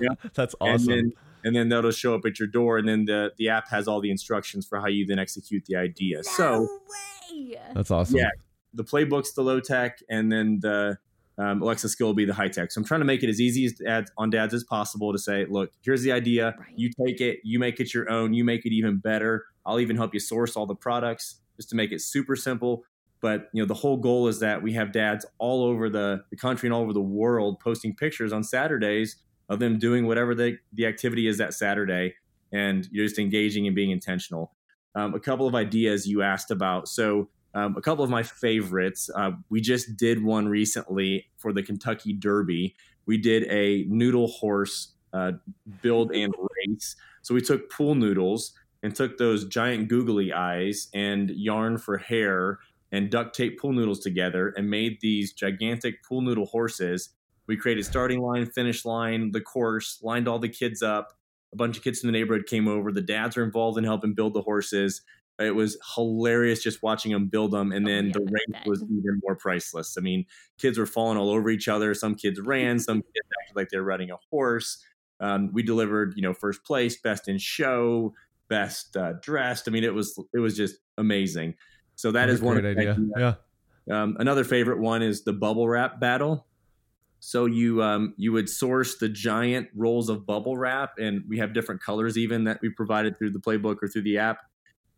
[0.00, 0.14] Yeah.
[0.34, 0.86] That's and awesome.
[0.86, 1.12] then
[1.44, 4.00] and then that'll show up at your door and then the the app has all
[4.00, 6.62] the instructions for how you then execute the idea so
[7.30, 7.58] way.
[7.74, 8.16] That's awesome.
[8.18, 8.28] yeah.
[8.74, 10.98] the playbook's the low tech and then the
[11.38, 13.40] um, alexa skill will be the high tech so i'm trying to make it as
[13.40, 16.68] easy as dad, on dads as possible to say look here's the idea Right.
[16.76, 19.96] you take it you make it your own you make it even better i'll even
[19.96, 22.84] help you source all the products just to make it super simple.
[23.20, 26.36] But you know the whole goal is that we have dads all over the, the
[26.36, 29.16] country and all over the world posting pictures on saturdays
[29.50, 32.14] of them doing whatever the, the activity is that saturday
[32.50, 34.54] and you're just engaging and being intentional.
[34.94, 36.88] Um, a couple of ideas you asked about.
[36.88, 41.62] So um, a couple of my favorites uh, we just did one recently for the
[41.62, 42.74] kentucky derby.
[43.04, 45.32] We did a noodle horse uh,
[45.82, 46.32] build and
[46.66, 46.96] race.
[47.20, 52.58] So we took pool noodles and took those giant googly eyes and yarn for hair
[52.92, 57.10] and duct tape pool noodles together and made these gigantic pool noodle horses.
[57.46, 61.12] We created starting line, finish line, the course, lined all the kids up.
[61.52, 62.92] A bunch of kids from the neighborhood came over.
[62.92, 65.02] The dads were involved in helping build the horses.
[65.38, 67.72] It was hilarious just watching them build them.
[67.72, 69.96] And Oh, then yeah, the race was even more priceless.
[69.98, 70.26] I mean,
[70.58, 71.94] kids were falling all over each other.
[71.94, 74.84] Some kids ran, some kids acted like they're riding a horse.
[75.18, 78.14] Um, we delivered, you know, first place, best in show,
[78.50, 79.66] best uh, dressed.
[79.66, 81.54] I mean, it was it was just amazing.
[81.94, 82.92] So that What a is one idea.
[82.92, 82.98] ideas.
[83.16, 83.34] Yeah.
[83.90, 86.46] Um, another favorite one is the bubble wrap battle.
[87.20, 91.52] So you um, you would source the giant rolls of bubble wrap, and we have
[91.54, 94.38] different colors even that we provided through the playbook or through the app.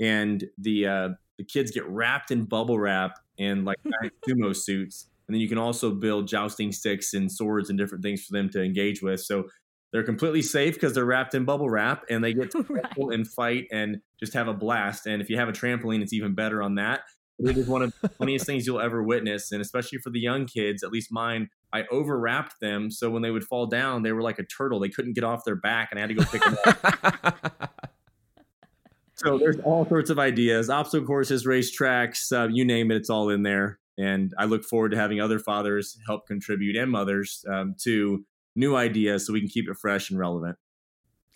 [0.00, 5.08] And the uh, the kids get wrapped in bubble wrap and like giant sumo suits,
[5.26, 8.48] and then you can also build jousting sticks and swords and different things for them
[8.50, 9.20] to engage with.
[9.20, 9.48] So
[9.92, 12.82] they're completely safe because they're wrapped in bubble wrap, and they get to Right.
[12.84, 15.06] wrestle and fight and just have a blast.
[15.06, 17.00] And if you have a trampoline, it's even better on that.
[17.38, 20.46] It is one of the funniest things you'll ever witness, and especially for the young
[20.46, 21.48] kids, at least mine.
[21.72, 24.78] I overwrapped them so when they would fall down, they were like a turtle.
[24.78, 27.84] They couldn't get off their back, and I had to go pick them up.
[29.14, 33.30] so there's all sorts of ideas: obstacle courses, racetracks, uh, you name it, it's all
[33.30, 33.78] in there.
[33.98, 38.76] And I look forward to having other fathers help contribute and mothers um, to new
[38.76, 40.56] ideas so we can keep it fresh and relevant.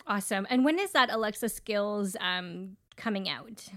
[0.05, 0.47] Awesome.
[0.49, 3.67] And when is that Alexa Skills um, coming out?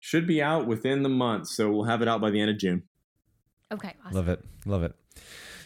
[0.00, 2.58] Should be out within the month, so we'll have it out by the end of
[2.58, 2.82] June.
[3.72, 3.94] Okay.
[4.04, 4.16] Awesome.
[4.16, 4.44] Love it.
[4.66, 4.94] Love it.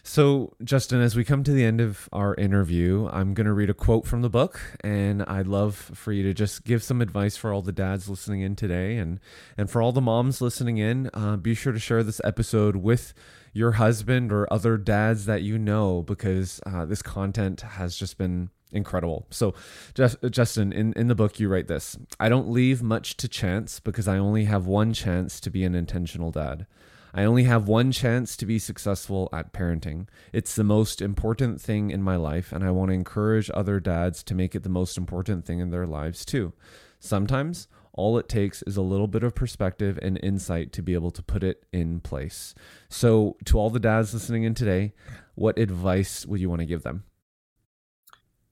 [0.08, 3.70] So, Justin, as we come to the end of our interview, I'm going to read
[3.70, 7.36] a quote from the book, and I'd love for you to just give some advice
[7.36, 9.18] for all the dads listening in today, and
[9.58, 11.10] and for all the moms listening in.
[11.12, 13.14] Uh, be sure to share this episode with
[13.52, 18.50] your husband or other dads that you know, because uh, this content has just been
[18.70, 19.26] incredible.
[19.30, 19.54] So,
[19.92, 23.80] just, Justin, in, in the book, you write this I don't leave much to chance
[23.80, 26.68] because I only have one chance to be an intentional dad.
[27.16, 30.06] I only have one chance to be successful at parenting.
[30.34, 34.22] It's the most important thing in my life, and I want to encourage other dads
[34.24, 36.52] to make it the most important thing in their lives too.
[37.00, 41.10] Sometimes all it takes is a little bit of perspective and insight to be able
[41.12, 42.54] to put it in place.
[42.90, 44.92] So, to all the dads listening in today,
[45.36, 47.04] what advice would you want to give them?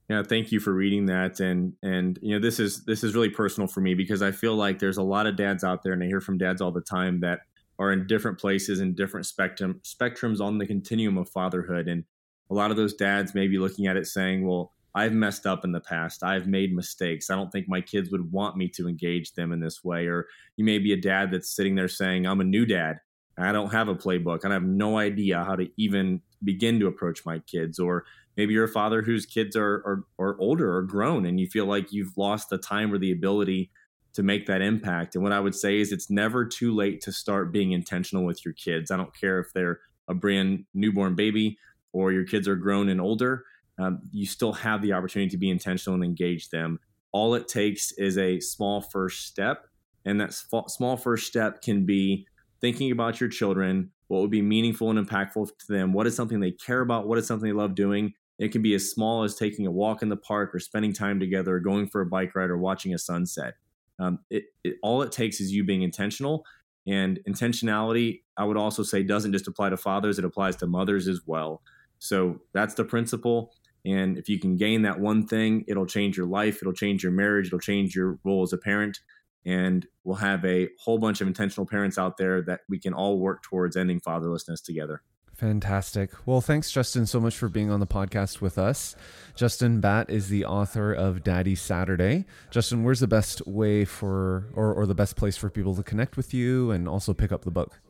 [0.09, 3.29] Yeah, thank you for reading that, and and you know this is this is really
[3.29, 6.03] personal for me because I feel like there's a lot of dads out there, and
[6.03, 7.40] I hear from dads all the time that
[7.78, 12.04] are in different places and different spectrum spectrums on the continuum of fatherhood, and
[12.50, 15.64] a lot of those dads may be looking at it saying, "Well, I've messed up
[15.64, 16.22] in the past.
[16.22, 17.28] I've made mistakes.
[17.28, 20.06] I don't think my kids would want me to engage them in this way.
[20.06, 23.00] Or you may be a dad that's sitting there saying, I'm a new dad.
[23.37, 24.44] I don't have a playbook.
[24.44, 27.80] and I have no idea how to even begin to approach my kids.
[27.80, 28.04] Or
[28.37, 31.66] maybe you're a father whose kids are, are, are older or grown and you feel
[31.66, 33.72] like you've lost the time or the ability
[34.14, 35.14] to make that impact.
[35.14, 38.44] And what I would say is it's never too late to start being intentional with
[38.44, 38.90] your kids.
[38.90, 41.59] I don't care if they're a brand newborn baby
[41.92, 43.44] or your kids are grown and older
[43.79, 46.79] um, you still have the opportunity to be intentional and engage them.
[47.12, 49.66] All it takes is a small first step.
[50.05, 52.27] And that small first step can be
[52.61, 56.40] thinking about your children, what would be meaningful and impactful to them, what is something
[56.40, 58.12] they care about, what is something they love doing.
[58.38, 61.20] It can be as small as taking a walk in the park or spending time
[61.20, 63.55] together, or going for a bike ride or watching a sunset.
[63.98, 66.44] Um, it, it, all it takes is you being intentional.
[66.87, 71.09] And intentionality, I would also say, doesn't just apply to fathers, it applies to mothers
[71.09, 71.62] as well.
[71.98, 73.52] So that's the principle.
[73.87, 77.12] And if you can gain that one thing, it'll change your life, it'll change your
[77.12, 79.00] marriage, it'll change your role as a parent.
[79.46, 83.18] And we'll have a whole bunch of intentional parents out there that we can all
[83.18, 85.02] work towards ending fatherlessness together.
[85.35, 86.11] Fantastic.
[86.27, 88.94] Well, thanks, Justin, so much for being on the podcast with us.
[89.35, 92.25] Justin Batt is the author of Daddy Saturday.
[92.51, 96.16] Justin, where's the best way for, or, or the best place for people to connect
[96.16, 97.81] with you and also pick up the book?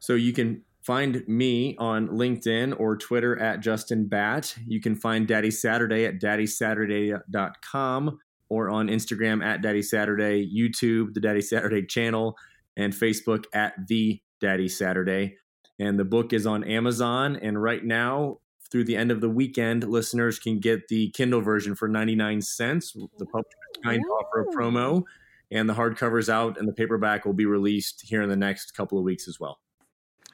[0.00, 4.56] So you can Find me on LinkedIn or Twitter at Justin Batt.
[4.66, 11.20] You can find Daddy Saturday at daddysaturday.com or on Instagram at Daddy Saturday, YouTube, the
[11.20, 12.34] Daddy Saturday channel,
[12.78, 15.36] and Facebook at The Daddy Saturday.
[15.80, 17.36] And the book is on Amazon.
[17.36, 18.38] And right now,
[18.70, 22.92] through the end of the weekend, listeners can get the Kindle version for 99 cents.
[22.92, 25.02] The publisher kind offer a promo,
[25.50, 28.98] and the hardcover's out, and the paperback will be released here in the next couple
[28.98, 29.58] of weeks as well.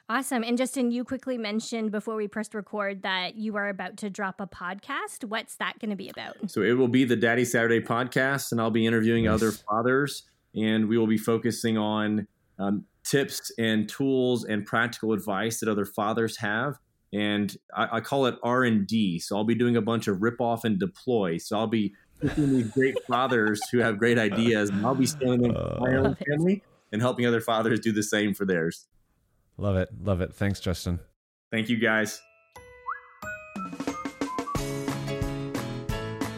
[0.09, 0.43] Awesome.
[0.43, 4.39] And Justin, you quickly mentioned before we pressed record that you are about to drop
[4.39, 5.25] a podcast.
[5.25, 6.35] What's that going to be about?
[6.49, 10.23] So it will be the Daddy Saturday podcast, and I'll be interviewing other fathers,
[10.55, 12.27] and we will be focusing on
[12.59, 16.77] um, tips and tools and practical advice that other fathers have.
[17.13, 19.19] And I, I call it R and D.
[19.19, 21.37] So I'll be doing a bunch of rip off and deploy.
[21.37, 25.53] So I'll be picking these great fathers who have great ideas, and I'll be them
[25.53, 26.15] from my own uh.
[26.27, 28.87] family and helping other fathers do the same for theirs.
[29.57, 29.89] Love it.
[30.03, 30.33] Love it.
[30.33, 30.99] Thanks, Justin.
[31.51, 32.21] Thank you, guys.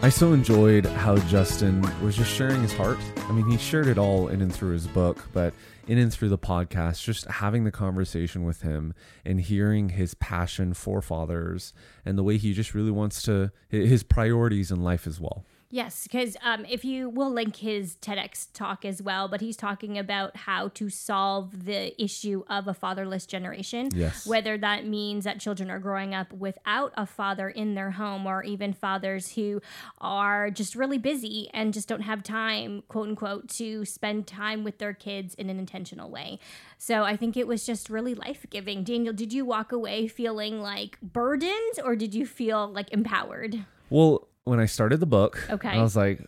[0.01, 2.97] I so enjoyed how Justin was just sharing his heart.
[3.17, 5.53] I mean, he shared it all in and through his book, but
[5.89, 8.93] in and through the podcast, just having the conversation with him
[9.25, 11.73] and hearing his passion for fathers
[12.05, 15.43] and the way he just really wants to, his priorities in life as well.
[15.71, 19.99] Yes, because um, if you will link his TEDx talk as well, but he's talking
[19.99, 23.89] about how to solve the issue of a fatherless generation.
[23.93, 24.25] Yes.
[24.25, 28.43] Whether that means that children are growing up without a father in their home, or
[28.43, 29.61] even fathers who
[30.01, 34.79] are just really busy and just don't have time, quote unquote, to spend time with
[34.79, 36.39] their kids in an intentional way.
[36.79, 38.83] So I think it was just really life giving.
[38.83, 43.65] Daniel, did you walk away feeling like burdened or did you feel like empowered?
[43.91, 45.69] Well, when I started the book, okay.
[45.69, 46.25] I was like,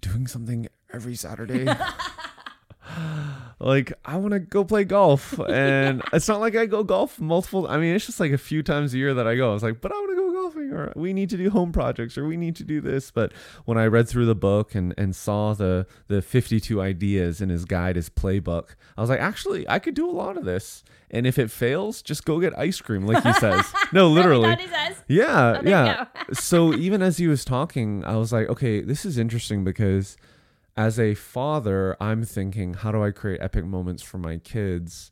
[0.00, 1.64] doing something every Saturday.
[3.60, 7.66] like I want to go play golf, and it's not like I go golf multiple.
[7.68, 9.50] I mean, it's just like a few times a year that I go.
[9.50, 10.09] I was like, but I want
[10.72, 13.10] or we need to do home projects, or we need to do this.
[13.10, 13.32] But
[13.64, 17.48] when I read through the book and and saw the the fifty two ideas in
[17.48, 20.82] his guide, his playbook, I was like, actually, I could do a lot of this.
[21.10, 23.64] And if it fails, just go get ice cream, like he says.
[23.92, 24.56] No, literally.
[25.08, 26.06] Yeah, oh, yeah.
[26.32, 30.16] so even as he was talking, I was like, okay, this is interesting because
[30.76, 35.10] as a father, I'm thinking, how do I create epic moments for my kids?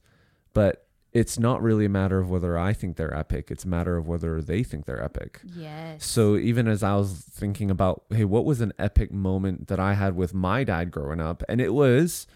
[0.55, 0.87] But
[1.19, 3.51] it's not really a matter of whether I think they're epic.
[3.51, 5.41] It's a matter of whether they think they're epic.
[5.45, 6.05] Yes.
[6.07, 9.95] So even as I was thinking about, hey, what was an epic moment that I
[9.95, 11.43] had with my dad growing up?
[11.49, 12.29] And it was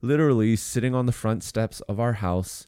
[0.00, 2.66] literally sitting on the front steps of our house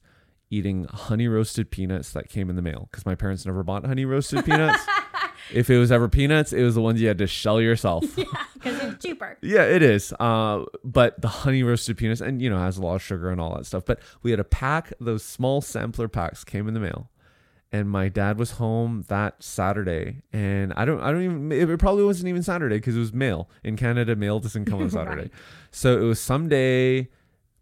[0.50, 4.04] eating honey roasted peanuts that came in the mail because my parents never bought honey
[4.04, 4.84] roasted peanuts.
[5.54, 8.04] If it was ever peanuts, it was the ones you had to shell yourself.
[8.16, 8.24] yeah,
[8.54, 9.36] because it's cheaper.
[9.42, 10.12] Yeah, it is.
[10.18, 13.40] Uh, but the honey roasted peanuts, and you know, has a lot of sugar and
[13.40, 13.84] all that stuff.
[13.84, 17.10] But we had a pack, those small sampler packs came in the mail,
[17.70, 21.52] and my dad was home that Saturday, and I don't, I don't even.
[21.52, 24.14] It probably wasn't even Saturday because it was mail in Canada.
[24.16, 25.30] Mail doesn't come on Saturday, Right.
[25.70, 27.08] so it was someday,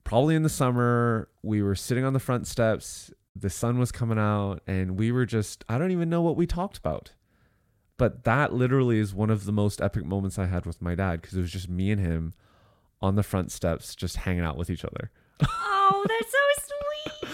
[0.05, 1.29] probably in the summer.
[1.43, 3.11] We were sitting on the front steps.
[3.37, 5.65] The sun was coming out, and we were just.
[5.69, 7.13] I don't even know what we talked about
[8.01, 11.21] but that literally is one of the most epic moments I had with my dad
[11.21, 12.33] because it was just me and him
[13.03, 15.11] on the front steps just hanging out with each other.
[15.47, 16.67] Oh, that's so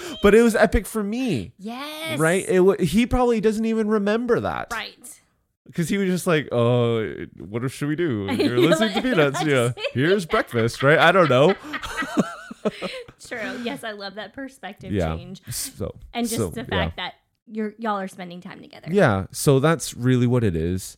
[0.03, 0.19] sweet.
[0.23, 2.19] But it was epic for me, Yes.
[2.19, 2.45] right?
[2.49, 5.21] It wa he probably doesn't even remember that, Right.
[5.67, 8.29] Because he was just like, "Oh, what should we do?
[8.39, 9.73] You're listening to Peanuts, yeah.
[9.93, 10.99] Here's breakfast, right?
[10.99, 11.55] I don't know."
[13.27, 13.61] True.
[13.65, 15.15] Yes, I love that perspective yeah.
[15.17, 15.43] change.
[15.51, 16.67] So And just so, the yeah.
[16.67, 17.15] fact that
[17.47, 18.89] you're y'all are spending time together.
[18.91, 20.97] Yeah, so that's really what it is.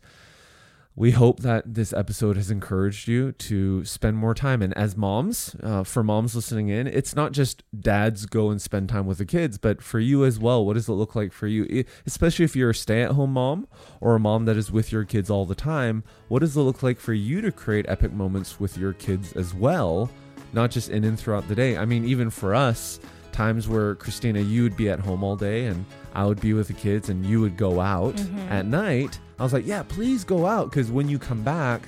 [0.98, 4.62] We hope that this episode has encouraged you to spend more time.
[4.62, 8.88] And as moms, uh, for moms listening in, it's not just dads go and spend
[8.88, 10.66] time with the kids, but for you as well.
[10.66, 11.84] What does it look like for you?
[12.04, 13.68] Especially if you're a stay at home mom
[14.00, 16.02] or a mom that is with your kids all the time.
[16.26, 19.54] What does it look like for you to create epic moments with your kids as
[19.54, 20.10] well?
[20.52, 21.76] Not just in and throughout the day.
[21.76, 22.98] I mean, even for us,
[23.38, 26.66] times where Christina, you would be at home all day and I would be with
[26.66, 28.38] the kids and you would go out Mm-hmm.
[28.52, 29.20] at night.
[29.38, 31.82] I was like, yeah, please go out because when you come back,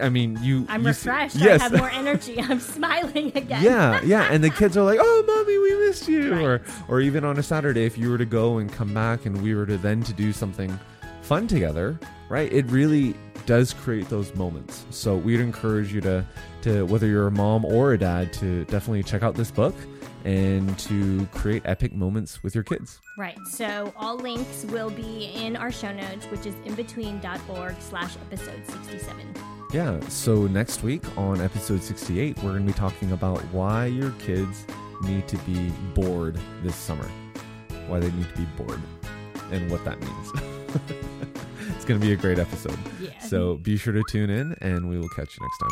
[0.00, 0.66] I mean, you.
[0.68, 1.36] I'm you see- refreshed.
[1.36, 1.60] yes.
[1.60, 2.38] I have more energy.
[2.50, 3.62] I'm smiling again.
[3.64, 6.42] yeah, yeah, and the kids are like, "Oh, mommy, we missed you," Right.
[6.44, 9.42] or or even on a Saturday, if you were to go and come back, and
[9.42, 10.78] we were to then to do something
[11.22, 12.52] fun together, right?
[12.52, 13.14] It really
[13.46, 14.84] does create those moments.
[14.90, 16.24] So we'd encourage you to
[16.66, 19.72] to whether you're a mom or a dad to definitely check out this book
[20.24, 23.00] and to create epic moments with your kids.
[23.16, 23.38] Right.
[23.52, 29.34] So all links will be in our show notes, which is imbetween.org slash episode 67.
[29.72, 34.10] Yeah, so next week on episode 68, we're going to be talking about why your
[34.18, 34.66] kids
[35.02, 37.08] need to be bored this summer.
[37.86, 38.82] Why they need to be bored
[39.52, 40.32] and what that means.
[41.76, 42.78] it's going to be a great episode.
[43.00, 43.16] Yeah.
[43.20, 45.70] So be sure to tune in and we will catch you next time.